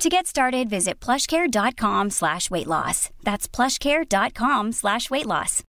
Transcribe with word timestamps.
To 0.00 0.08
get 0.08 0.26
started, 0.26 0.70
visit 0.70 0.98
plushcare.com 0.98 2.08
slash 2.08 2.50
weight 2.50 2.66
loss. 2.66 3.10
That's 3.22 3.46
plushcare.com 3.46 4.72
slash 4.72 5.10
weight 5.10 5.26
loss. 5.26 5.62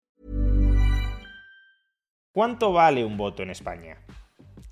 ¿Cuánto 2.31 2.71
vale 2.71 3.03
un 3.03 3.17
voto 3.17 3.41
en 3.41 3.49
España? 3.49 3.97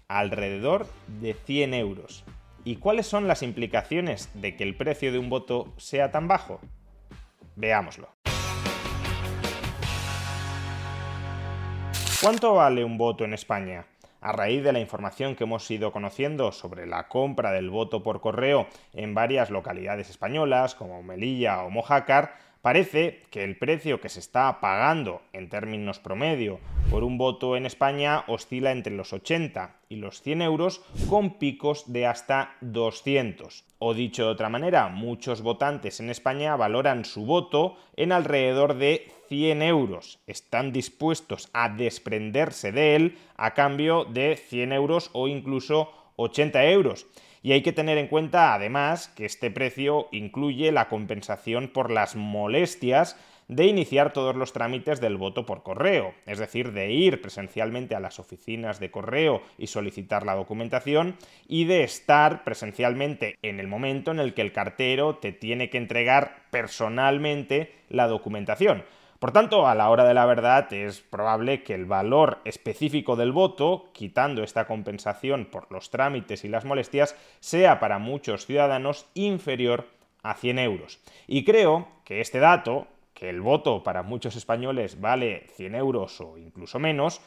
Alrededor 0.08 0.86
de 1.08 1.34
100 1.34 1.74
euros. 1.74 2.24
¿Y 2.66 2.76
cuáles 2.76 3.08
son 3.08 3.28
las 3.28 3.42
implicaciones 3.42 4.30
de 4.36 4.56
que 4.56 4.64
el 4.64 4.78
precio 4.78 5.12
de 5.12 5.18
un 5.18 5.32
voto 5.32 5.74
sea 5.78 6.12
tan 6.12 6.28
bajo? 6.28 6.60
Veámoslo. 7.56 8.10
¿Cuánto 12.22 12.54
vale 12.54 12.84
un 12.84 13.00
voto 13.00 13.26
en 13.26 13.34
España? 13.34 13.88
A 14.28 14.34
raíz 14.34 14.62
de 14.62 14.74
la 14.74 14.82
información 14.82 15.38
que 15.38 15.46
hemos 15.46 15.72
ido 15.72 15.94
conociendo 15.94 16.52
sobre 16.52 16.86
la 16.86 17.08
compra 17.08 17.54
del 17.54 17.70
voto 17.70 18.04
por 18.04 18.20
correo 18.20 18.68
en 18.92 19.14
varias 19.14 19.50
localidades 19.50 20.10
españolas 20.10 20.76
como 20.76 21.02
Melilla 21.02 21.64
o 21.64 21.70
Mojácar, 21.70 22.36
parece 22.62 23.24
que 23.32 23.44
el 23.44 23.58
precio 23.58 24.02
que 24.02 24.10
se 24.10 24.20
está 24.20 24.60
pagando 24.60 25.22
en 25.34 25.50
términos 25.50 26.00
promedio 26.00 26.60
por 26.90 27.04
un 27.04 27.18
voto 27.18 27.56
en 27.56 27.66
España 27.66 28.24
oscila 28.28 28.72
entre 28.72 28.96
los 28.96 29.14
80 29.14 29.76
y 29.90 29.98
los 29.98 30.22
100 30.22 30.42
euros 30.42 30.82
con 31.10 31.38
picos 31.38 31.92
de 31.92 32.06
hasta 32.06 32.56
200. 32.62 33.64
O 33.80 33.94
dicho 33.94 34.26
de 34.26 34.32
otra 34.32 34.50
manera, 34.50 34.88
muchos 34.90 35.42
votantes 35.42 36.00
en 36.00 36.10
España 36.10 36.56
valoran 36.56 37.06
su 37.06 37.26
voto 37.26 37.78
en 37.96 38.12
alrededor 38.12 38.76
de 38.76 39.12
100 39.30 39.62
euros. 39.62 40.20
Están 40.28 40.72
dispuestos 40.72 41.50
a 41.54 41.70
desprenderse 41.70 42.72
de 42.72 42.96
él 42.96 43.18
a 43.36 43.54
cambio 43.54 44.06
de 44.06 44.36
100 44.36 44.72
euros 44.72 45.10
o 45.14 45.28
incluso 45.28 45.92
80 46.16 46.66
euros. 46.66 47.06
Y 47.44 47.52
hay 47.52 47.62
que 47.62 47.74
tener 47.74 47.98
en 47.98 48.08
cuenta 48.08 48.54
además 48.54 49.08
que 49.10 49.26
este 49.26 49.52
precio 49.52 50.08
incluye 50.12 50.72
la 50.72 50.90
compensación 50.90 51.68
por 51.70 51.92
las 51.92 52.16
molestias 52.16 53.18
de 53.48 53.66
iniciar 53.66 54.12
todos 54.12 54.36
los 54.36 54.52
trámites 54.52 55.00
del 55.00 55.18
voto 55.18 55.46
por 55.46 55.64
correo, 55.64 56.14
es 56.26 56.38
decir, 56.38 56.74
de 56.74 56.92
ir 56.92 57.22
presencialmente 57.22 57.96
a 57.96 58.00
las 58.00 58.20
oficinas 58.20 58.80
de 58.80 58.92
correo 58.92 59.42
y 59.58 59.68
solicitar 59.68 60.26
la 60.26 60.36
documentación 60.36 61.16
y 61.48 61.66
de 61.66 61.84
estar 61.84 62.44
presencialmente 62.44 63.38
en 63.42 63.60
el 63.60 63.68
momento 63.68 64.12
en 64.12 64.20
el 64.20 64.34
que 64.34 64.42
el 64.42 64.52
cartero 64.52 65.16
te 65.16 65.32
tiene 65.32 65.70
que 65.70 65.78
entregar 65.78 66.44
personalmente 66.52 67.74
la 67.90 68.08
documentación. 68.08 68.84
Por 69.20 69.32
tanto, 69.32 69.68
a 69.68 69.74
la 69.74 69.90
hora 69.90 70.04
de 70.04 70.14
la 70.14 70.28
verdad 70.28 70.72
es 70.72 71.02
probable 71.02 71.64
que 71.64 71.74
el 71.74 71.86
valor 71.86 72.40
específico 72.46 73.16
del 73.16 73.32
voto, 73.32 73.90
quitando 73.92 74.44
esta 74.44 74.68
compensación 74.68 75.46
por 75.46 75.72
los 75.72 75.90
trámites 75.90 76.46
y 76.46 76.50
las 76.50 76.66
molestias, 76.66 77.16
sea 77.40 77.80
para 77.80 77.98
muchos 77.98 78.46
ciudadanos 78.46 79.08
inferior 79.16 79.88
a 80.22 80.36
100 80.36 80.60
euros. 80.60 81.00
Y 81.26 81.46
creo 81.46 81.88
que 82.04 82.22
este 82.22 82.40
dato, 82.40 82.88
que 83.16 83.30
el 83.30 83.42
voto 83.42 83.82
para 83.84 84.04
muchos 84.04 84.36
españoles 84.36 85.02
vale 85.02 85.48
100 85.56 85.74
euros 85.74 86.22
o 86.22 86.38
incluso 86.38 86.78
menos, 86.78 87.20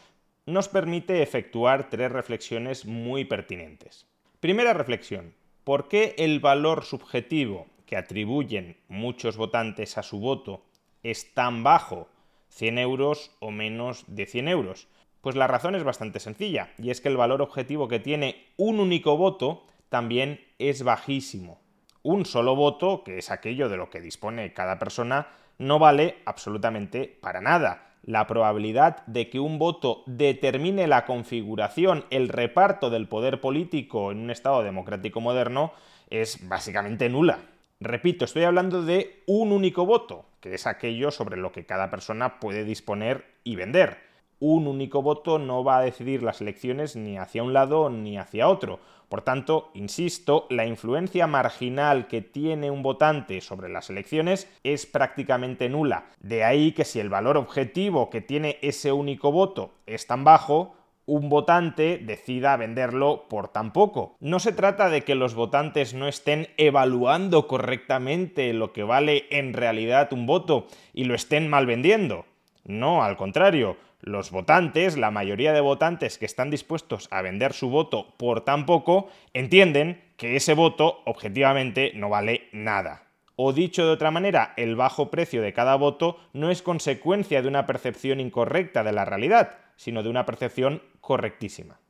nos 0.46 0.68
permite 0.68 1.22
efectuar 1.22 1.90
tres 1.90 2.12
reflexiones 2.12 2.86
muy 2.86 3.24
pertinentes. 3.24 4.06
Primera 4.38 4.74
reflexión, 4.74 5.34
¿por 5.64 5.88
qué 5.88 6.14
el 6.18 6.38
valor 6.38 6.84
subjetivo 6.84 7.66
que 7.84 7.96
atribuyen 7.96 8.76
muchos 8.86 9.36
votantes 9.36 9.98
a 9.98 10.04
su 10.04 10.20
voto 10.20 10.62
es 11.02 11.34
tan 11.34 11.62
bajo, 11.62 12.08
100 12.48 12.78
euros 12.78 13.36
o 13.40 13.50
menos 13.50 14.04
de 14.06 14.26
100 14.26 14.48
euros? 14.48 14.88
Pues 15.20 15.36
la 15.36 15.46
razón 15.46 15.74
es 15.74 15.84
bastante 15.84 16.20
sencilla, 16.20 16.70
y 16.78 16.90
es 16.90 17.00
que 17.00 17.08
el 17.08 17.16
valor 17.16 17.42
objetivo 17.42 17.88
que 17.88 18.00
tiene 18.00 18.46
un 18.56 18.80
único 18.80 19.16
voto 19.16 19.64
también 19.88 20.40
es 20.58 20.82
bajísimo. 20.82 21.60
Un 22.02 22.24
solo 22.24 22.56
voto, 22.56 23.04
que 23.04 23.18
es 23.18 23.30
aquello 23.30 23.68
de 23.68 23.76
lo 23.76 23.90
que 23.90 24.00
dispone 24.00 24.54
cada 24.54 24.78
persona, 24.78 25.28
no 25.58 25.78
vale 25.78 26.16
absolutamente 26.24 27.18
para 27.20 27.42
nada. 27.42 27.92
La 28.02 28.26
probabilidad 28.26 29.04
de 29.06 29.28
que 29.28 29.38
un 29.38 29.58
voto 29.58 30.02
determine 30.06 30.86
la 30.86 31.04
configuración, 31.04 32.06
el 32.08 32.30
reparto 32.30 32.88
del 32.88 33.08
poder 33.08 33.42
político 33.42 34.10
en 34.10 34.20
un 34.20 34.30
Estado 34.30 34.62
democrático 34.62 35.20
moderno 35.20 35.72
es 36.08 36.48
básicamente 36.48 37.10
nula. 37.10 37.40
Repito, 37.82 38.26
estoy 38.26 38.44
hablando 38.44 38.82
de 38.82 39.22
un 39.26 39.52
único 39.52 39.86
voto, 39.86 40.26
que 40.40 40.52
es 40.52 40.66
aquello 40.66 41.10
sobre 41.10 41.38
lo 41.38 41.50
que 41.50 41.64
cada 41.64 41.90
persona 41.90 42.38
puede 42.38 42.64
disponer 42.64 43.24
y 43.42 43.56
vender. 43.56 43.96
Un 44.38 44.66
único 44.66 45.00
voto 45.00 45.38
no 45.38 45.64
va 45.64 45.78
a 45.78 45.82
decidir 45.82 46.22
las 46.22 46.42
elecciones 46.42 46.94
ni 46.94 47.16
hacia 47.16 47.42
un 47.42 47.54
lado 47.54 47.88
ni 47.88 48.18
hacia 48.18 48.48
otro. 48.48 48.80
Por 49.08 49.22
tanto, 49.22 49.70
insisto, 49.72 50.46
la 50.50 50.66
influencia 50.66 51.26
marginal 51.26 52.06
que 52.06 52.20
tiene 52.20 52.70
un 52.70 52.82
votante 52.82 53.40
sobre 53.40 53.70
las 53.70 53.88
elecciones 53.88 54.46
es 54.62 54.84
prácticamente 54.84 55.70
nula. 55.70 56.04
De 56.20 56.44
ahí 56.44 56.72
que 56.72 56.84
si 56.84 57.00
el 57.00 57.08
valor 57.08 57.38
objetivo 57.38 58.10
que 58.10 58.20
tiene 58.20 58.58
ese 58.60 58.92
único 58.92 59.32
voto 59.32 59.72
es 59.86 60.06
tan 60.06 60.22
bajo, 60.22 60.74
un 61.10 61.28
votante 61.28 61.98
decida 61.98 62.56
venderlo 62.56 63.26
por 63.28 63.48
tan 63.48 63.72
poco. 63.72 64.16
No 64.20 64.38
se 64.38 64.52
trata 64.52 64.88
de 64.88 65.02
que 65.02 65.16
los 65.16 65.34
votantes 65.34 65.92
no 65.92 66.06
estén 66.06 66.46
evaluando 66.56 67.48
correctamente 67.48 68.52
lo 68.52 68.72
que 68.72 68.84
vale 68.84 69.26
en 69.30 69.52
realidad 69.52 70.12
un 70.12 70.26
voto 70.26 70.68
y 70.94 71.04
lo 71.04 71.16
estén 71.16 71.48
mal 71.48 71.66
vendiendo. 71.66 72.26
No, 72.64 73.02
al 73.02 73.16
contrario, 73.16 73.76
los 74.00 74.30
votantes, 74.30 74.96
la 74.96 75.10
mayoría 75.10 75.52
de 75.52 75.60
votantes 75.60 76.16
que 76.16 76.26
están 76.26 76.48
dispuestos 76.48 77.08
a 77.10 77.22
vender 77.22 77.54
su 77.54 77.70
voto 77.70 78.14
por 78.16 78.42
tan 78.42 78.64
poco, 78.64 79.08
entienden 79.34 80.00
que 80.16 80.36
ese 80.36 80.54
voto 80.54 81.02
objetivamente 81.06 81.90
no 81.96 82.08
vale 82.08 82.48
nada. 82.52 83.02
O 83.34 83.52
dicho 83.52 83.84
de 83.84 83.90
otra 83.90 84.12
manera, 84.12 84.54
el 84.56 84.76
bajo 84.76 85.10
precio 85.10 85.42
de 85.42 85.54
cada 85.54 85.74
voto 85.74 86.18
no 86.34 86.52
es 86.52 86.62
consecuencia 86.62 87.42
de 87.42 87.48
una 87.48 87.66
percepción 87.66 88.20
incorrecta 88.20 88.84
de 88.84 88.92
la 88.92 89.04
realidad, 89.04 89.58
sino 89.80 90.02
de 90.02 90.10
una 90.10 90.26
percepción 90.26 90.82
correctísima. 91.00 91.80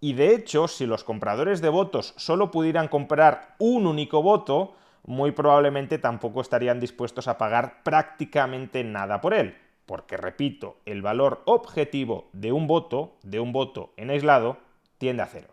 Y 0.00 0.14
de 0.14 0.34
hecho, 0.34 0.66
si 0.66 0.86
los 0.86 1.04
compradores 1.04 1.60
de 1.60 1.68
votos 1.68 2.14
solo 2.16 2.50
pudieran 2.50 2.88
comprar 2.88 3.54
un 3.58 3.86
único 3.86 4.22
voto, 4.22 4.76
muy 5.04 5.32
probablemente 5.32 5.98
tampoco 5.98 6.40
estarían 6.40 6.80
dispuestos 6.80 7.28
a 7.28 7.36
pagar 7.36 7.82
prácticamente 7.82 8.82
nada 8.82 9.20
por 9.20 9.34
él, 9.34 9.58
porque 9.84 10.16
repito, 10.16 10.78
el 10.86 11.02
valor 11.02 11.42
objetivo 11.44 12.30
de 12.32 12.52
un 12.52 12.66
voto, 12.66 13.18
de 13.22 13.40
un 13.40 13.52
voto 13.52 13.92
en 13.98 14.08
aislado, 14.08 14.56
tiende 14.96 15.22
a 15.22 15.26
cero. 15.26 15.48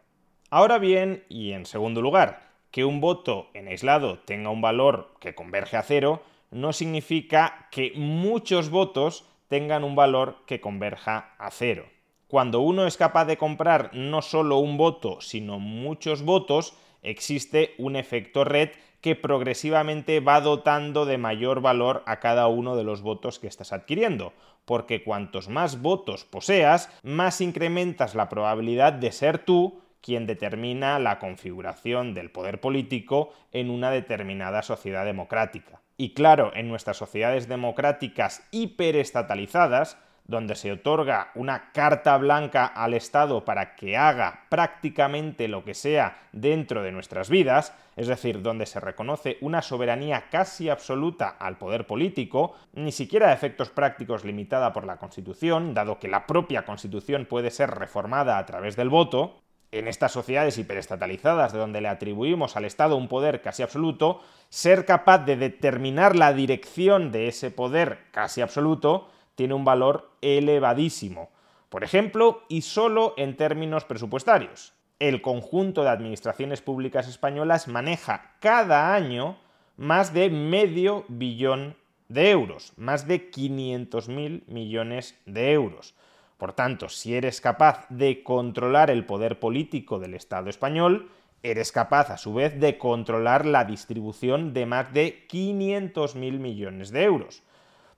Ahora 0.49 0.77
bien, 0.77 1.25
y 1.27 1.51
en 1.51 1.65
segundo 1.65 2.01
lugar, 2.01 2.53
que 2.71 2.85
un 2.85 3.01
voto 3.01 3.49
en 3.53 3.67
aislado 3.67 4.19
tenga 4.19 4.49
un 4.49 4.61
valor 4.61 5.13
que 5.19 5.35
converge 5.35 5.75
a 5.75 5.83
cero, 5.83 6.23
no 6.51 6.71
significa 6.71 7.67
que 7.69 7.91
muchos 7.97 8.69
votos 8.69 9.25
tengan 9.55 9.85
un 9.85 9.95
valor 9.95 10.43
que 10.45 10.59
converja 10.59 11.33
a 11.37 11.49
cero. 11.49 11.85
Cuando 12.27 12.59
uno 12.59 12.87
es 12.87 12.97
capaz 12.97 13.23
de 13.23 13.37
comprar 13.37 13.89
no 13.93 14.21
solo 14.21 14.57
un 14.57 14.75
voto, 14.75 15.21
sino 15.21 15.59
muchos 15.59 16.23
votos, 16.23 16.73
existe 17.03 17.73
un 17.77 17.95
efecto 17.95 18.43
red 18.43 18.71
que 18.99 19.15
progresivamente 19.15 20.19
va 20.19 20.41
dotando 20.41 21.05
de 21.05 21.17
mayor 21.17 21.61
valor 21.61 22.03
a 22.05 22.19
cada 22.19 22.49
uno 22.49 22.75
de 22.75 22.83
los 22.83 23.01
votos 23.01 23.39
que 23.39 23.47
estás 23.47 23.71
adquiriendo, 23.71 24.33
porque 24.65 25.05
cuantos 25.05 25.47
más 25.47 25.81
votos 25.81 26.25
poseas, 26.25 26.89
más 27.01 27.39
incrementas 27.39 28.13
la 28.13 28.27
probabilidad 28.27 28.91
de 28.91 29.13
ser 29.13 29.37
tú 29.39 29.79
quien 30.01 30.27
determina 30.27 30.99
la 30.99 31.17
configuración 31.17 32.13
del 32.13 32.29
poder 32.29 32.59
político 32.59 33.31
en 33.53 33.69
una 33.69 33.89
determinada 33.89 34.63
sociedad 34.63 35.05
democrática. 35.05 35.84
Y 35.97 36.13
claro, 36.13 36.51
en 36.55 36.67
nuestras 36.67 36.97
sociedades 36.97 37.47
democráticas 37.47 38.45
hiperestatalizadas, 38.51 39.97
donde 40.27 40.55
se 40.55 40.71
otorga 40.71 41.29
una 41.35 41.71
carta 41.71 42.17
blanca 42.17 42.65
al 42.65 42.95
Estado 42.95 43.45
para 43.45 43.75
que 43.75 43.95
haga 43.95 44.45
prácticamente 44.49 45.47
lo 45.47 45.63
que 45.63 45.75
sea 45.75 46.17
dentro 46.31 46.81
de 46.81 46.91
nuestras 46.91 47.29
vidas, 47.29 47.73
es 47.95 48.07
decir, 48.07 48.41
donde 48.41 48.65
se 48.65 48.79
reconoce 48.79 49.37
una 49.41 49.61
soberanía 49.61 50.29
casi 50.29 50.69
absoluta 50.69 51.29
al 51.29 51.57
poder 51.57 51.85
político, 51.85 52.55
ni 52.73 52.91
siquiera 52.91 53.29
a 53.29 53.33
efectos 53.33 53.69
prácticos 53.69 54.25
limitada 54.25 54.73
por 54.73 54.85
la 54.85 54.97
Constitución, 54.97 55.73
dado 55.73 55.99
que 55.99 56.07
la 56.07 56.25
propia 56.25 56.65
Constitución 56.65 57.25
puede 57.25 57.51
ser 57.51 57.69
reformada 57.69 58.39
a 58.39 58.45
través 58.45 58.75
del 58.75 58.89
voto, 58.89 59.43
en 59.79 59.87
estas 59.87 60.11
sociedades 60.11 60.57
hiperestatalizadas, 60.57 61.53
de 61.53 61.59
donde 61.59 61.81
le 61.81 61.87
atribuimos 61.87 62.55
al 62.55 62.65
Estado 62.65 62.95
un 62.95 63.07
poder 63.07 63.41
casi 63.41 63.63
absoluto, 63.63 64.21
ser 64.49 64.85
capaz 64.85 65.19
de 65.19 65.35
determinar 65.35 66.15
la 66.15 66.33
dirección 66.33 67.11
de 67.11 67.27
ese 67.27 67.51
poder 67.51 67.99
casi 68.11 68.41
absoluto 68.41 69.09
tiene 69.35 69.53
un 69.53 69.65
valor 69.65 70.11
elevadísimo. 70.21 71.29
Por 71.69 71.83
ejemplo, 71.83 72.43
y 72.47 72.61
solo 72.61 73.13
en 73.17 73.35
términos 73.35 73.83
presupuestarios. 73.83 74.73
El 74.99 75.21
conjunto 75.21 75.83
de 75.83 75.89
administraciones 75.89 76.61
públicas 76.61 77.07
españolas 77.09 77.67
maneja 77.67 78.35
cada 78.39 78.93
año 78.93 79.37
más 79.75 80.13
de 80.13 80.29
medio 80.29 81.03
billón 81.09 81.75
de 82.07 82.31
euros, 82.31 82.71
más 82.77 83.07
de 83.07 83.29
500.000 83.29 84.43
millones 84.47 85.19
de 85.25 85.51
euros. 85.51 85.95
Por 86.37 86.53
tanto, 86.53 86.89
si 86.89 87.15
eres 87.15 87.39
capaz 87.39 87.85
de 87.89 88.23
controlar 88.23 88.89
el 88.89 89.05
poder 89.05 89.39
político 89.39 89.99
del 89.99 90.13
Estado 90.13 90.49
español, 90.49 91.09
eres 91.43 91.71
capaz 91.71 92.09
a 92.09 92.17
su 92.17 92.33
vez 92.33 92.59
de 92.59 92.77
controlar 92.77 93.45
la 93.45 93.65
distribución 93.65 94.53
de 94.53 94.65
más 94.65 94.93
de 94.93 95.27
500.000 95.27 96.39
millones 96.39 96.91
de 96.91 97.03
euros. 97.03 97.43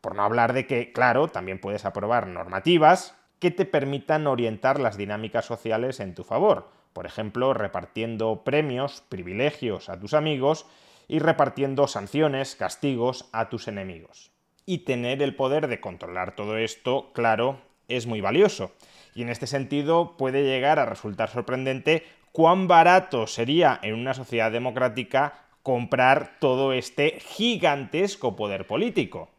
Por 0.01 0.16
no 0.16 0.24
hablar 0.24 0.54
de 0.54 0.68
que, 0.68 0.92
claro, 0.92 1.30
también 1.30 1.60
puedes 1.60 1.86
aprobar 1.86 2.28
normativas 2.28 3.16
que 3.39 3.51
te 3.51 3.66
permitan 3.66 4.28
orientar 4.28 4.80
las 4.80 4.98
dinámicas 4.98 5.45
sociales 5.45 6.00
en 6.00 6.13
tu 6.13 6.24
favor, 6.24 6.69
por 6.94 7.06
ejemplo, 7.06 7.54
repartiendo 7.54 8.44
premios, 8.44 9.04
privilegios 9.07 9.89
a 9.89 10.00
tus 10.00 10.13
amigos 10.13 10.66
y 11.07 11.19
repartiendo 11.19 11.88
sanciones, 11.88 12.56
castigos 12.56 13.30
a 13.31 13.50
tus 13.50 13.68
enemigos. 13.68 14.31
Y 14.66 14.80
tener 14.80 15.22
el 15.22 15.36
poder 15.36 15.68
de 15.68 15.80
controlar 15.80 16.36
todo 16.36 16.57
esto, 16.57 17.12
claro, 17.13 17.62
es 17.88 18.07
muy 18.07 18.22
valioso. 18.22 18.72
Y 19.16 19.24
en 19.24 19.30
este 19.30 19.48
sentido 19.48 20.16
puede 20.18 20.44
llegar 20.44 20.80
a 20.80 20.86
resultar 20.86 21.30
sorprendente 21.30 22.04
cuán 22.31 22.68
barato 22.68 23.28
sería 23.28 23.80
en 23.81 23.95
una 23.95 24.13
sociedad 24.13 24.51
democrática 24.51 25.45
comprar 25.63 26.38
todo 26.39 26.72
este 26.72 27.19
gigantesco 27.19 28.36
poder 28.36 28.68
político. 28.68 29.30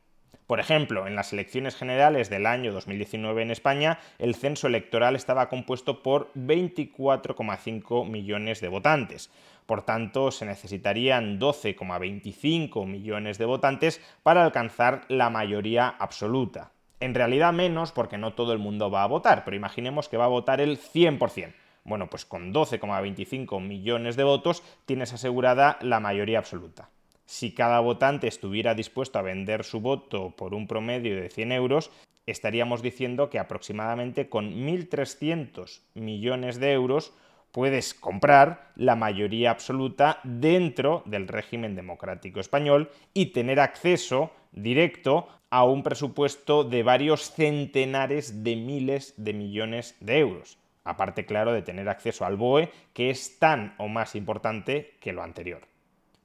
Por 0.48 0.60
ejemplo, 0.60 1.06
en 1.06 1.14
las 1.14 1.32
elecciones 1.34 1.76
generales 1.76 2.30
del 2.30 2.46
año 2.46 2.72
2019 2.72 3.42
en 3.42 3.50
España, 3.50 3.98
el 4.18 4.34
censo 4.34 4.66
electoral 4.66 5.14
estaba 5.14 5.50
compuesto 5.50 6.02
por 6.02 6.32
24,5 6.34 8.08
millones 8.08 8.62
de 8.62 8.68
votantes. 8.68 9.30
Por 9.66 9.82
tanto, 9.82 10.30
se 10.30 10.46
necesitarían 10.46 11.38
12,25 11.38 12.86
millones 12.86 13.36
de 13.36 13.44
votantes 13.44 14.00
para 14.22 14.42
alcanzar 14.42 15.04
la 15.08 15.28
mayoría 15.28 15.88
absoluta. 15.88 16.72
En 17.00 17.14
realidad 17.14 17.52
menos 17.52 17.92
porque 17.92 18.18
no 18.18 18.32
todo 18.34 18.52
el 18.52 18.58
mundo 18.58 18.90
va 18.90 19.04
a 19.04 19.08
votar, 19.08 19.44
pero 19.44 19.56
imaginemos 19.56 20.08
que 20.08 20.16
va 20.16 20.24
a 20.24 20.28
votar 20.28 20.60
el 20.60 20.78
100%. 20.78 21.54
Bueno, 21.84 22.08
pues 22.10 22.24
con 22.24 22.52
12,25 22.52 23.60
millones 23.60 24.16
de 24.16 24.24
votos 24.24 24.62
tienes 24.84 25.12
asegurada 25.12 25.78
la 25.80 26.00
mayoría 26.00 26.38
absoluta 26.38 26.90
si 27.28 27.52
cada 27.52 27.80
votante 27.80 28.26
estuviera 28.26 28.74
dispuesto 28.74 29.18
a 29.18 29.22
vender 29.22 29.62
su 29.62 29.82
voto 29.82 30.30
por 30.30 30.54
un 30.54 30.66
promedio 30.66 31.14
de 31.20 31.28
100 31.28 31.52
euros, 31.52 31.90
estaríamos 32.24 32.80
diciendo 32.80 33.28
que 33.28 33.38
aproximadamente 33.38 34.30
con 34.30 34.66
1.300 34.66 35.82
millones 35.92 36.58
de 36.58 36.72
euros 36.72 37.12
puedes 37.52 37.94
comprar 37.94 38.72
la 38.76 38.96
mayoría 38.96 39.50
absoluta 39.50 40.20
dentro 40.24 41.02
del 41.06 41.28
régimen 41.28 41.74
democrático 41.74 42.40
español 42.40 42.90
y 43.14 43.26
tener 43.26 43.60
acceso 43.60 44.30
directo 44.52 45.28
a 45.50 45.64
un 45.64 45.82
presupuesto 45.82 46.64
de 46.64 46.82
varios 46.82 47.32
centenares 47.32 48.44
de 48.44 48.56
miles 48.56 49.14
de 49.16 49.32
millones 49.32 49.96
de 50.00 50.18
euros. 50.18 50.58
Aparte, 50.84 51.26
claro, 51.26 51.52
de 51.52 51.62
tener 51.62 51.88
acceso 51.88 52.24
al 52.24 52.36
BOE, 52.36 52.70
que 52.92 53.10
es 53.10 53.38
tan 53.38 53.74
o 53.78 53.88
más 53.88 54.14
importante 54.14 54.96
que 55.00 55.12
lo 55.12 55.22
anterior. 55.22 55.62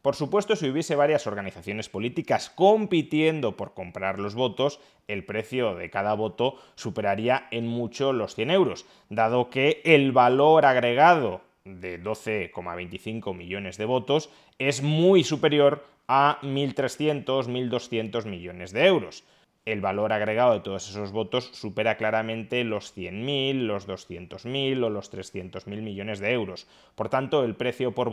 Por 0.03 0.17
supuesto, 0.17 0.57
si 0.57 0.69
hubiese 0.69 0.97
varias 0.97 1.27
organizaciones 1.27 1.87
políticas 1.87 2.49
compitiendo 2.49 3.55
por 3.55 3.73
comprar 3.73 4.19
los 4.19 4.35
votos, 4.35 4.81
el 5.07 5.23
precio 5.23 5.75
de 5.75 5.89
cada 5.89 6.13
voto 6.13 6.57
superaría 6.75 7.47
en 7.51 7.67
mucho 7.67 8.11
los 8.11 8.35
100 8.35 8.51
euros, 8.51 8.85
dado 9.07 9.49
que 9.49 9.81
el 9.85 10.11
valor 10.11 10.65
agregado 10.65 11.39
de 11.63 12.03
12,25 12.03 13.33
millones 13.33 13.77
de 13.77 13.85
votos 13.85 14.29
es 14.59 14.83
muy 14.83 15.23
superior 15.23 15.85
a 16.09 16.37
1.300, 16.41 17.47
1.200 17.47 18.25
millones 18.25 18.73
de 18.73 18.85
euros. 18.85 19.23
El 19.65 19.79
valor 19.79 20.11
agregado 20.11 20.51
de 20.51 20.59
todos 20.59 20.89
esos 20.89 21.13
votos 21.13 21.49
supera 21.53 21.95
claramente 21.95 22.65
los 22.65 22.93
100.000, 22.93 23.53
los 23.61 23.87
200.000 23.87 24.83
o 24.83 24.89
los 24.89 25.13
300.000 25.13 25.81
millones 25.81 26.19
de 26.19 26.33
euros. 26.33 26.67
Por 26.95 27.07
tanto, 27.07 27.45
el 27.45 27.55
precio 27.55 27.95
por 27.95 28.12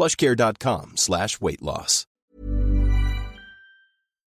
plushcare.com 0.00 0.94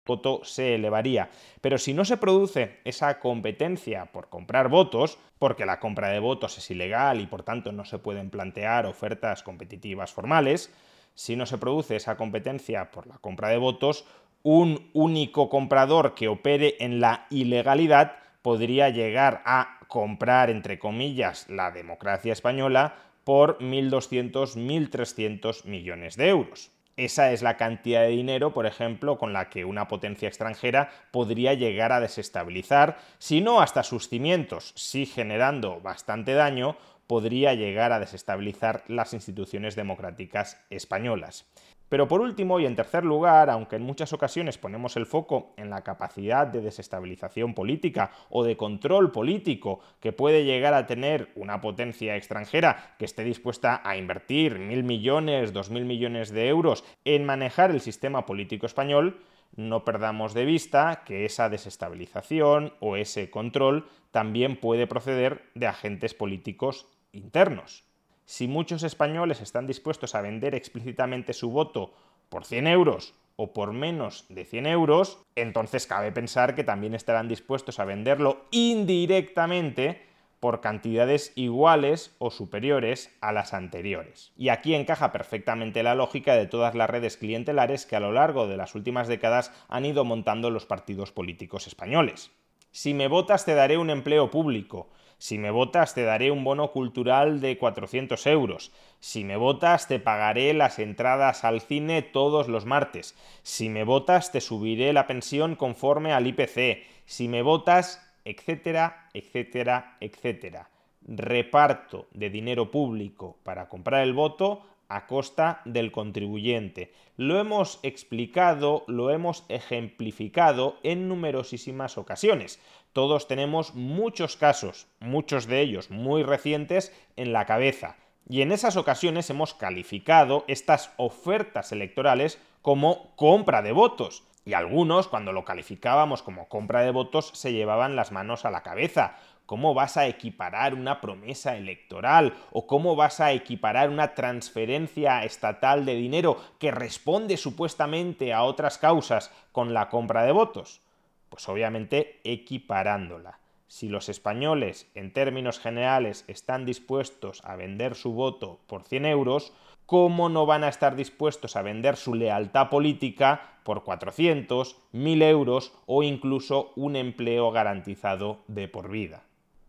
voto 0.05 0.45
se 0.45 0.75
elevaría. 0.75 1.31
Pero 1.63 1.79
si 1.79 1.95
no 1.95 2.05
se 2.05 2.19
produce 2.19 2.81
esa 2.85 3.19
competencia 3.19 4.05
por 4.13 4.29
comprar 4.29 4.69
votos, 4.69 5.19
porque 5.39 5.65
la 5.65 5.81
compra 5.81 6.09
de 6.09 6.19
votos 6.19 6.59
es 6.59 6.71
ilegal 6.71 7.23
y 7.23 7.27
por 7.27 7.45
tanto 7.45 7.73
no 7.73 7.87
se 7.87 7.99
pueden 7.99 8.29
plantear 8.29 8.85
ofertas 8.85 9.43
competitivas 9.43 10.13
formales, 10.13 10.71
si 11.15 11.35
no 11.35 11.47
se 11.47 11.57
produce 11.57 11.97
esa 11.97 12.19
competencia 12.19 12.91
por 12.91 13.07
la 13.07 13.17
compra 13.17 13.49
de 13.49 13.57
votos, 13.57 14.05
un 14.43 14.91
único 14.93 15.49
comprador 15.49 16.15
que 16.15 16.29
opere 16.29 16.77
en 16.81 17.01
la 17.01 17.27
ilegalidad 17.31 18.17
podría 18.43 18.91
llegar 18.91 19.41
a 19.47 19.79
comprar, 19.89 20.51
entre 20.51 20.79
comillas, 20.79 21.49
la 21.49 21.71
democracia 21.71 22.35
española 22.35 22.97
por 23.25 23.59
1.200, 23.59 24.57
1.300 24.57 25.65
millones 25.65 26.17
de 26.17 26.29
euros. 26.29 26.71
Esa 26.97 27.33
es 27.33 27.43
la 27.43 27.57
cantidad 27.57 28.03
de 28.03 28.09
dinero, 28.09 28.55
por 28.55 28.67
ejemplo, 28.67 29.19
con 29.19 29.33
la 29.33 29.51
que 29.51 29.65
una 29.65 29.89
potencia 29.89 30.29
extranjera 30.29 30.91
podría 31.11 31.55
llegar 31.55 31.91
a 31.91 31.99
desestabilizar, 31.99 32.99
si 33.19 33.41
no 33.41 33.61
hasta 33.61 33.83
sus 33.83 34.09
cimientos, 34.09 34.73
sí 34.77 35.05
generando 35.05 35.81
bastante 35.81 36.35
daño, 36.35 36.77
podría 37.09 37.55
llegar 37.55 37.93
a 37.93 37.99
desestabilizar 37.99 38.85
las 38.87 39.13
instituciones 39.13 39.75
democráticas 39.75 40.65
españolas. 40.71 41.47
Pero 41.95 42.09
por 42.09 42.23
último 42.23 42.59
y 42.59 42.67
en 42.67 42.75
tercer 42.75 43.05
lugar, 43.05 43.49
aunque 43.49 43.77
en 43.77 43.85
muchas 43.85 44.13
ocasiones 44.13 44.59
ponemos 44.59 44.97
el 44.97 45.07
foco 45.07 45.55
en 45.57 45.71
la 45.71 45.85
capacidad 45.85 46.45
de 46.45 46.61
desestabilización 46.61 47.55
política 47.55 48.11
o 48.31 48.43
de 48.43 48.57
control 48.57 49.13
político 49.13 49.79
que 50.01 50.13
puede 50.13 50.45
llegar 50.45 50.75
a 50.75 50.89
tener 50.89 51.31
una 51.37 51.61
potencia 51.61 52.17
extranjera 52.17 52.97
que 52.99 53.05
esté 53.05 53.23
dispuesta 53.23 53.81
a 53.85 53.97
invertir 53.97 54.59
mil 54.59 54.83
millones, 54.83 55.53
dos 55.53 55.71
mil 55.71 55.85
millones 55.85 56.31
de 56.31 56.49
euros 56.49 56.83
en 57.05 57.25
manejar 57.25 57.71
el 57.71 57.81
sistema 57.81 58.27
político 58.27 58.67
español, 58.67 59.21
no 59.55 59.85
perdamos 59.85 60.35
de 60.35 60.47
vista 60.47 61.05
que 61.07 61.25
esa 61.25 61.49
desestabilización 61.49 62.73
o 62.81 62.97
ese 62.97 63.31
control 63.31 63.87
también 64.11 64.59
puede 64.59 64.89
proceder 64.89 65.49
de 65.55 65.69
agentes 65.69 66.13
políticos 66.13 66.89
internos. 67.13 67.85
Si 68.27 68.49
muchos 68.49 68.83
españoles 68.83 69.41
están 69.41 69.67
dispuestos 69.67 70.15
a 70.15 70.21
vender 70.21 70.55
explícitamente 70.55 71.33
su 71.33 71.51
voto 71.51 71.93
por 72.29 72.45
100 72.45 72.67
euros 72.67 73.15
o 73.37 73.53
por 73.53 73.73
menos 73.73 74.27
de 74.29 74.45
100 74.45 74.67
euros, 74.67 75.19
entonces 75.37 75.87
cabe 75.87 76.13
pensar 76.13 76.55
que 76.55 76.65
también 76.65 76.95
estarán 76.95 77.29
dispuestos 77.29 77.79
a 77.81 77.85
venderlo 77.85 78.47
indirectamente 78.51 80.03
por 80.45 80.61
cantidades 80.61 81.33
iguales 81.37 82.15
o 82.19 82.31
superiores 82.31 83.17
a 83.23 83.33
las 83.33 83.55
anteriores. 83.55 84.33
Y 84.37 84.51
aquí 84.51 84.75
encaja 84.75 85.11
perfectamente 85.11 85.83
la 85.83 85.95
lógica 85.95 86.35
de 86.35 86.47
todas 86.47 86.75
las 86.75 86.91
redes 86.91 87.17
clientelares 87.17 87.87
que 87.87 87.97
a 87.97 88.01
lo 88.01 88.13
largo 88.13 88.47
de 88.47 88.59
las 88.59 88.75
últimas 88.75 89.09
décadas 89.09 89.53
han 89.69 89.87
ido 89.87 90.05
montando 90.05 90.51
los 90.51 90.67
partidos 90.67 91.13
políticos 91.13 91.67
españoles. 91.67 92.31
Si 92.73 92.93
me 92.93 93.09
votas 93.09 93.45
te 93.45 93.55
daré 93.55 93.79
un 93.79 93.89
empleo 93.89 94.31
público. 94.31 94.91
Si 95.19 95.39
me 95.39 95.51
votas 95.51 95.95
te 95.95 96.03
daré 96.03 96.31
un 96.31 96.45
bono 96.45 96.71
cultural 96.73 97.41
de 97.41 97.59
400 97.59 98.27
euros. 98.27 98.73
Si 99.01 99.25
me 99.25 99.37
votas 99.37 99.89
te 99.89 99.99
pagaré 100.01 100.55
las 100.55 100.79
entradas 100.79 101.45
al 101.45 101.61
cine 101.61 102.03
todos 102.03 102.49
los 102.49 102.65
martes. 102.65 103.17
Si 103.43 103.69
me 103.69 103.85
votas 103.85 104.33
te 104.33 104.41
subiré 104.41 104.93
la 104.93 105.07
pensión 105.07 105.57
conforme 105.57 106.13
al 106.13 106.27
IPC. 106.27 106.85
Si 107.07 107.29
me 107.29 107.43
votas 107.43 108.01
etcétera, 108.25 109.09
etcétera, 109.13 109.97
etcétera. 110.01 110.71
Reparto 111.07 112.09
de 112.13 112.31
dinero 112.31 112.71
público 112.71 113.37
para 113.43 113.69
comprar 113.69 114.03
el 114.03 114.15
voto 114.15 114.63
a 114.95 115.07
costa 115.07 115.61
del 115.65 115.91
contribuyente. 115.91 116.93
Lo 117.17 117.41
hemos 117.41 117.81
explicado, 117.83 118.85
lo 118.87 119.11
hemos 119.11 119.45
ejemplificado 119.49 120.79
en 120.85 121.09
numerosísimas 121.09 121.99
ocasiones. 121.99 122.61
Todos 122.93 123.27
tenemos 123.27 123.75
muchos 123.75 124.37
casos, 124.37 124.87
muchos 125.01 125.47
de 125.47 125.61
ellos 125.63 125.91
muy 125.91 126.23
recientes, 126.23 126.93
en 127.17 127.33
la 127.33 127.45
cabeza. 127.45 127.97
Y 128.29 128.43
en 128.43 128.53
esas 128.53 128.77
ocasiones 128.77 129.29
hemos 129.31 129.53
calificado 129.53 130.45
estas 130.47 130.93
ofertas 130.97 131.73
electorales 131.73 132.39
como 132.63 133.17
compra 133.17 133.63
de 133.63 133.73
votos. 133.73 134.23
Y 134.47 134.53
algunos, 134.53 135.09
cuando 135.09 135.33
lo 135.33 135.45
calificábamos 135.45 136.23
como 136.23 136.49
compra 136.49 136.83
de 136.83 136.93
votos, 136.93 137.31
se 137.35 137.53
llevaban 137.53 137.97
las 137.97 138.13
manos 138.13 138.45
a 138.45 138.51
la 138.51 138.63
cabeza. 138.63 139.17
¿Cómo 139.47 139.75
vas 139.75 139.99
a 139.99 140.07
equiparar 140.07 140.73
una 140.73 141.03
promesa 141.03 141.57
electoral? 141.57 142.33
¿O 142.51 142.67
cómo 142.67 142.97
vas 142.97 143.21
a 143.21 143.33
equiparar 143.33 143.91
una 143.91 144.15
transferencia 144.15 145.23
estatal 145.23 145.85
de 145.85 145.97
dinero 145.97 146.39
que 146.59 146.71
responde 146.71 147.37
supuestamente 147.37 148.33
a 148.33 148.43
otras 148.43 148.79
causas 148.79 149.31
con 149.53 149.75
la 149.75 149.91
compra 149.91 150.25
de 150.25 150.33
votos? 150.33 150.81
Pues 151.29 151.47
obviamente 151.49 152.21
equiparándola. 152.25 153.39
Si 153.67 153.89
los 153.89 154.09
españoles, 154.09 154.91
en 154.95 155.13
términos 155.13 155.59
generales, 155.59 156.25
están 156.27 156.65
dispuestos 156.65 157.43
a 157.45 157.57
vender 157.57 157.97
su 157.97 158.13
voto 158.13 158.61
por 158.67 158.85
100 158.85 159.05
euros, 159.05 159.53
¿cómo 159.85 160.31
no 160.31 160.47
van 160.47 160.65
a 160.65 160.69
estar 160.69 160.97
dispuestos 160.97 161.57
a 161.57 161.63
vender 161.63 161.97
su 161.97 162.15
lealtad 162.15 162.71
política 162.71 163.59
por 163.63 163.85
400, 163.85 164.77
1000 164.93 165.23
euros 165.23 165.73
o 165.85 166.03
incluso 166.03 166.73
un 166.77 166.97
empleo 166.97 167.51
garantizado 167.51 168.39
de 168.47 168.69
por 168.69 168.89
vida? 168.89 169.25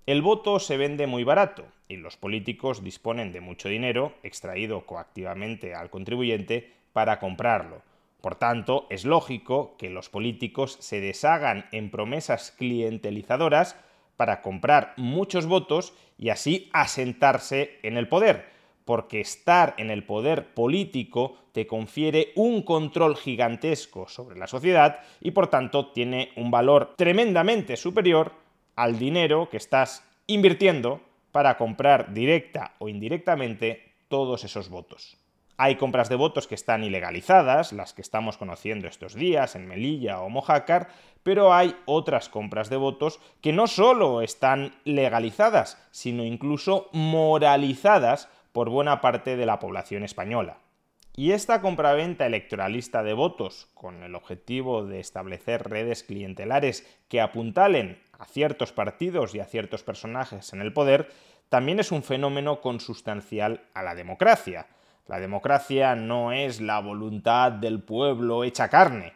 El 0.06 0.22
voto 0.22 0.60
se 0.60 0.78
vende 0.78 1.08
muy 1.08 1.24
barato 1.24 1.66
y 1.88 1.98
los 1.98 2.16
políticos 2.16 2.84
disponen 2.84 3.32
de 3.32 3.42
mucho 3.42 3.70
dinero 3.70 4.14
extraído 4.22 4.86
coactivamente 4.86 5.74
al 5.74 5.90
contribuyente 5.90 6.74
para 6.94 7.18
comprarlo. 7.18 7.82
Por 8.22 8.36
tanto, 8.36 8.86
es 8.92 9.04
lógico 9.04 9.76
que 9.80 9.90
los 9.90 10.10
políticos 10.10 10.78
se 10.80 11.02
deshagan 11.02 11.66
en 11.72 11.90
promesas 11.90 12.52
clientelizadoras 12.52 13.78
para 14.16 14.44
comprar 14.44 14.94
muchos 14.96 15.48
votos 15.48 15.96
y 16.20 16.30
así 16.30 16.70
asentarse 16.72 17.80
en 17.82 17.98
el 17.98 18.08
poder, 18.08 18.46
porque 18.86 19.22
estar 19.22 19.74
en 19.80 19.90
el 19.90 20.04
poder 20.04 20.54
político 20.54 21.36
te 21.52 21.66
confiere 21.66 22.32
un 22.36 22.62
control 22.62 23.16
gigantesco 23.18 24.08
sobre 24.08 24.38
la 24.38 24.46
sociedad 24.46 25.00
y 25.20 25.32
por 25.32 25.48
tanto 25.48 25.88
tiene 25.94 26.30
un 26.36 26.52
valor 26.52 26.94
tremendamente 26.96 27.76
superior 27.76 28.45
al 28.76 29.00
dinero 29.00 29.50
que 29.50 29.58
estás 29.58 30.04
invirtiendo 30.28 31.02
para 31.32 31.58
comprar 31.58 32.14
directa 32.14 32.74
o 32.80 32.90
indirectamente 32.90 33.94
todos 34.08 34.44
esos 34.44 34.70
votos. 34.70 35.18
Hay 35.58 35.78
compras 35.78 36.10
de 36.10 36.16
votos 36.16 36.48
que 36.48 36.56
están 36.56 36.84
ilegalizadas, 36.84 37.72
las 37.72 37.94
que 37.94 38.02
estamos 38.02 38.38
conociendo 38.38 38.88
estos 38.88 39.14
días 39.14 39.56
en 39.56 39.68
Melilla 39.68 40.20
o 40.20 40.30
Mojácar, 40.30 40.90
pero 41.24 41.54
hay 41.54 41.76
otras 41.86 42.28
compras 42.28 42.70
de 42.70 42.76
votos 42.76 43.22
que 43.42 43.54
no 43.54 43.68
solo 43.68 44.22
están 44.22 44.76
legalizadas, 44.84 45.82
sino 45.92 46.26
incluso 46.26 46.90
moralizadas 46.92 48.28
por 48.52 48.70
buena 48.70 49.00
parte 49.00 49.38
de 49.38 49.46
la 49.46 49.60
población 49.60 50.04
española. 50.04 50.58
Y 51.18 51.32
esta 51.32 51.62
compraventa 51.62 52.26
electoralista 52.26 53.02
de 53.02 53.14
votos, 53.14 53.70
con 53.74 54.04
el 54.04 54.16
objetivo 54.16 54.86
de 54.86 55.00
establecer 55.00 55.70
redes 55.70 56.04
clientelares 56.04 56.86
que 57.08 57.22
apuntalen 57.22 58.02
a 58.20 58.26
ciertos 58.26 58.74
partidos 58.74 59.34
y 59.34 59.40
a 59.40 59.46
ciertos 59.46 59.82
personajes 59.82 60.52
en 60.52 60.60
el 60.60 60.74
poder, 60.74 61.10
también 61.48 61.80
es 61.80 61.94
un 61.94 62.04
fenómeno 62.04 62.60
consustancial 62.60 63.62
a 63.74 63.82
la 63.82 63.96
democracia. 63.96 64.68
La 65.08 65.22
democracia 65.22 65.96
no 65.96 66.34
es 66.34 66.60
la 66.60 66.82
voluntad 66.82 67.54
del 67.54 67.82
pueblo 67.82 68.44
hecha 68.44 68.68
carne. 68.68 69.14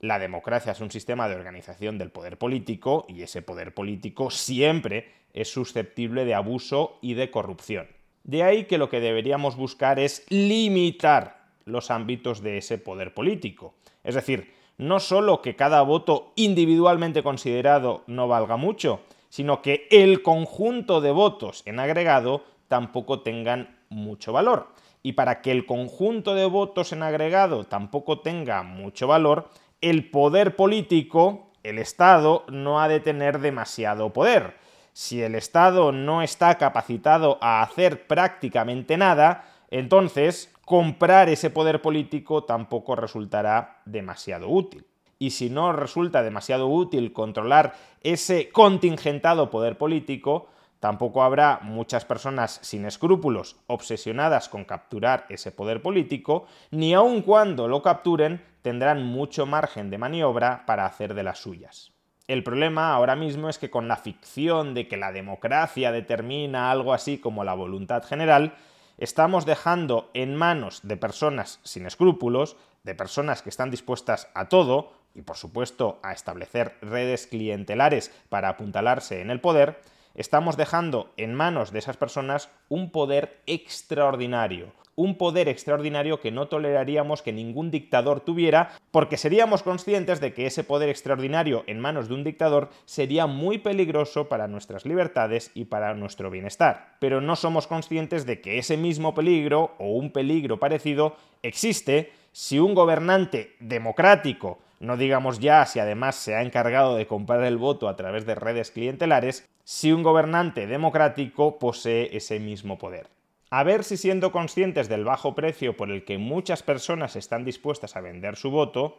La 0.00 0.18
democracia 0.18 0.72
es 0.72 0.80
un 0.80 0.90
sistema 0.90 1.28
de 1.28 1.34
organización 1.34 1.98
del 1.98 2.10
poder 2.10 2.38
político 2.38 3.04
y 3.06 3.22
ese 3.22 3.42
poder 3.42 3.74
político 3.74 4.30
siempre 4.30 5.12
es 5.34 5.52
susceptible 5.52 6.24
de 6.24 6.34
abuso 6.34 6.98
y 7.02 7.14
de 7.14 7.30
corrupción. 7.30 7.86
De 8.24 8.42
ahí 8.42 8.64
que 8.64 8.78
lo 8.78 8.88
que 8.88 9.00
deberíamos 9.00 9.56
buscar 9.56 9.98
es 9.98 10.26
limitar 10.28 11.44
los 11.64 11.90
ámbitos 11.90 12.42
de 12.42 12.58
ese 12.58 12.78
poder 12.78 13.14
político. 13.14 13.74
Es 14.02 14.14
decir, 14.14 14.52
no 14.76 14.98
solo 14.98 15.40
que 15.40 15.56
cada 15.56 15.82
voto 15.82 16.32
individualmente 16.34 17.22
considerado 17.22 18.02
no 18.06 18.26
valga 18.26 18.56
mucho, 18.56 19.02
sino 19.28 19.62
que 19.62 19.86
el 19.90 20.22
conjunto 20.22 21.00
de 21.00 21.12
votos 21.12 21.62
en 21.66 21.78
agregado 21.78 22.44
tampoco 22.68 23.20
tengan 23.20 23.78
mucho 23.88 24.32
valor 24.32 24.74
y 25.04 25.12
para 25.12 25.42
que 25.42 25.52
el 25.52 25.66
conjunto 25.66 26.34
de 26.34 26.46
votos 26.46 26.92
en 26.92 27.02
agregado 27.02 27.64
tampoco 27.64 28.20
tenga 28.20 28.62
mucho 28.62 29.06
valor, 29.06 29.50
el 29.82 30.10
poder 30.10 30.56
político, 30.56 31.50
el 31.62 31.78
Estado, 31.78 32.44
no 32.48 32.80
ha 32.80 32.88
de 32.88 33.00
tener 33.00 33.38
demasiado 33.38 34.14
poder. 34.14 34.54
Si 34.94 35.22
el 35.22 35.34
Estado 35.34 35.92
no 35.92 36.22
está 36.22 36.56
capacitado 36.56 37.36
a 37.42 37.62
hacer 37.62 38.06
prácticamente 38.06 38.96
nada, 38.96 39.44
entonces 39.70 40.54
comprar 40.64 41.28
ese 41.28 41.50
poder 41.50 41.82
político 41.82 42.44
tampoco 42.44 42.96
resultará 42.96 43.82
demasiado 43.84 44.48
útil. 44.48 44.86
Y 45.18 45.30
si 45.30 45.50
no 45.50 45.72
resulta 45.72 46.22
demasiado 46.22 46.68
útil 46.68 47.12
controlar 47.12 47.74
ese 48.02 48.50
contingentado 48.50 49.50
poder 49.50 49.76
político, 49.76 50.48
Tampoco 50.84 51.22
habrá 51.22 51.60
muchas 51.62 52.04
personas 52.04 52.58
sin 52.60 52.84
escrúpulos 52.84 53.56
obsesionadas 53.68 54.50
con 54.50 54.66
capturar 54.66 55.24
ese 55.30 55.50
poder 55.50 55.80
político, 55.80 56.44
ni 56.70 56.92
aun 56.92 57.22
cuando 57.22 57.68
lo 57.68 57.80
capturen 57.80 58.44
tendrán 58.60 59.02
mucho 59.02 59.46
margen 59.46 59.88
de 59.88 59.96
maniobra 59.96 60.66
para 60.66 60.84
hacer 60.84 61.14
de 61.14 61.22
las 61.22 61.38
suyas. 61.38 61.93
El 62.26 62.42
problema 62.42 62.94
ahora 62.94 63.16
mismo 63.16 63.50
es 63.50 63.58
que 63.58 63.68
con 63.68 63.86
la 63.86 63.98
ficción 63.98 64.72
de 64.72 64.88
que 64.88 64.96
la 64.96 65.12
democracia 65.12 65.92
determina 65.92 66.70
algo 66.70 66.94
así 66.94 67.18
como 67.18 67.44
la 67.44 67.52
voluntad 67.52 68.02
general, 68.02 68.54
estamos 68.96 69.44
dejando 69.44 70.10
en 70.14 70.34
manos 70.34 70.80
de 70.84 70.96
personas 70.96 71.60
sin 71.64 71.84
escrúpulos, 71.84 72.56
de 72.82 72.94
personas 72.94 73.42
que 73.42 73.50
están 73.50 73.70
dispuestas 73.70 74.30
a 74.34 74.48
todo, 74.48 74.92
y 75.14 75.20
por 75.20 75.36
supuesto 75.36 76.00
a 76.02 76.12
establecer 76.12 76.78
redes 76.80 77.26
clientelares 77.26 78.10
para 78.30 78.48
apuntalarse 78.48 79.20
en 79.20 79.30
el 79.30 79.42
poder, 79.42 79.82
estamos 80.14 80.56
dejando 80.56 81.12
en 81.18 81.34
manos 81.34 81.72
de 81.72 81.80
esas 81.80 81.98
personas 81.98 82.48
un 82.70 82.90
poder 82.90 83.42
extraordinario, 83.46 84.72
un 84.96 85.16
poder 85.16 85.48
extraordinario 85.48 86.20
que 86.20 86.30
no 86.30 86.48
toleraríamos 86.48 87.22
que 87.22 87.32
ningún 87.32 87.70
dictador 87.70 88.20
tuviera, 88.20 88.72
porque 88.90 89.16
seríamos 89.16 89.62
conscientes 89.62 90.20
de 90.20 90.32
que 90.32 90.46
ese 90.46 90.64
poder 90.64 90.88
extraordinario 90.88 91.64
en 91.66 91.80
manos 91.80 92.08
de 92.08 92.14
un 92.14 92.24
dictador 92.24 92.70
sería 92.84 93.26
muy 93.26 93.58
peligroso 93.58 94.28
para 94.28 94.48
nuestras 94.48 94.84
libertades 94.84 95.50
y 95.54 95.66
para 95.66 95.94
nuestro 95.94 96.30
bienestar. 96.30 96.96
Pero 97.00 97.20
no 97.20 97.36
somos 97.36 97.66
conscientes 97.66 98.26
de 98.26 98.40
que 98.40 98.58
ese 98.58 98.76
mismo 98.76 99.14
peligro 99.14 99.72
o 99.78 99.92
un 99.92 100.10
peligro 100.10 100.58
parecido 100.58 101.16
existe 101.42 102.12
si 102.32 102.58
un 102.58 102.74
gobernante 102.74 103.54
democrático 103.60 104.58
no 104.80 104.96
digamos 104.96 105.38
ya 105.38 105.64
si 105.66 105.80
además 105.80 106.14
se 106.16 106.34
ha 106.34 106.42
encargado 106.42 106.96
de 106.96 107.06
comprar 107.06 107.42
el 107.44 107.56
voto 107.56 107.88
a 107.88 107.96
través 107.96 108.26
de 108.26 108.34
redes 108.34 108.70
clientelares, 108.70 109.48
si 109.64 109.92
un 109.92 110.02
gobernante 110.02 110.66
democrático 110.66 111.58
posee 111.58 112.14
ese 112.16 112.38
mismo 112.38 112.78
poder. 112.78 113.13
A 113.56 113.62
ver 113.62 113.84
si 113.84 113.96
siendo 113.96 114.32
conscientes 114.32 114.88
del 114.88 115.04
bajo 115.04 115.36
precio 115.36 115.76
por 115.76 115.92
el 115.92 116.04
que 116.04 116.18
muchas 116.18 116.64
personas 116.64 117.14
están 117.14 117.44
dispuestas 117.44 117.94
a 117.94 118.00
vender 118.00 118.34
su 118.34 118.50
voto, 118.50 118.98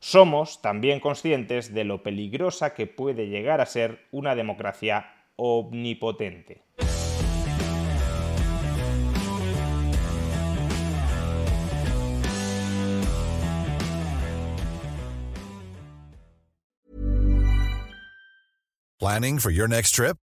somos 0.00 0.60
también 0.60 1.00
conscientes 1.00 1.72
de 1.72 1.84
lo 1.84 2.02
peligrosa 2.02 2.74
que 2.74 2.86
puede 2.86 3.28
llegar 3.28 3.62
a 3.62 3.64
ser 3.64 4.06
una 4.10 4.34
democracia 4.34 5.14
omnipotente. 5.36 6.62
Planning 18.98 19.38
for 19.38 19.50
your 19.50 19.70
next 19.70 19.94
trip? 19.94 20.18